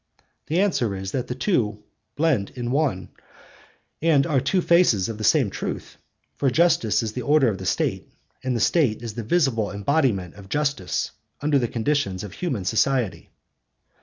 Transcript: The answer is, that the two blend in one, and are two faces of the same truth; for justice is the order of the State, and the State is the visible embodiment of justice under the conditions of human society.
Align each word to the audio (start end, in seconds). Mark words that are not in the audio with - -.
The 0.47 0.59
answer 0.59 0.95
is, 0.95 1.11
that 1.11 1.27
the 1.27 1.35
two 1.35 1.83
blend 2.15 2.49
in 2.55 2.71
one, 2.71 3.09
and 4.01 4.25
are 4.25 4.39
two 4.41 4.59
faces 4.59 5.07
of 5.07 5.19
the 5.19 5.23
same 5.23 5.51
truth; 5.51 5.95
for 6.37 6.49
justice 6.49 7.03
is 7.03 7.13
the 7.13 7.21
order 7.21 7.49
of 7.49 7.59
the 7.59 7.67
State, 7.67 8.11
and 8.43 8.55
the 8.55 8.59
State 8.61 9.03
is 9.03 9.13
the 9.13 9.21
visible 9.21 9.69
embodiment 9.69 10.33
of 10.33 10.49
justice 10.49 11.11
under 11.39 11.59
the 11.59 11.67
conditions 11.67 12.23
of 12.23 12.33
human 12.33 12.65
society. 12.65 13.29